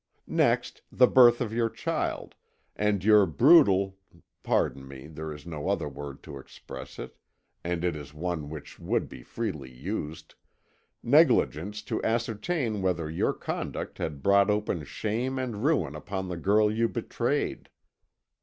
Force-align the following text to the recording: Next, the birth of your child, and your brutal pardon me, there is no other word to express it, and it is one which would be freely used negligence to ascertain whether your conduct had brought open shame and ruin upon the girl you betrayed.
Next, 0.25 0.81
the 0.91 1.05
birth 1.05 1.41
of 1.41 1.53
your 1.53 1.69
child, 1.69 2.33
and 2.75 3.03
your 3.03 3.27
brutal 3.27 3.99
pardon 4.41 4.87
me, 4.87 5.05
there 5.05 5.31
is 5.31 5.45
no 5.45 5.69
other 5.69 5.87
word 5.87 6.23
to 6.23 6.39
express 6.39 6.97
it, 6.97 7.15
and 7.63 7.83
it 7.83 7.95
is 7.95 8.11
one 8.11 8.49
which 8.49 8.79
would 8.79 9.07
be 9.07 9.21
freely 9.21 9.69
used 9.71 10.33
negligence 11.03 11.83
to 11.83 12.03
ascertain 12.03 12.81
whether 12.81 13.11
your 13.11 13.31
conduct 13.33 13.99
had 13.99 14.23
brought 14.23 14.49
open 14.49 14.83
shame 14.85 15.37
and 15.37 15.63
ruin 15.63 15.93
upon 15.95 16.29
the 16.29 16.37
girl 16.37 16.71
you 16.73 16.89
betrayed. 16.89 17.69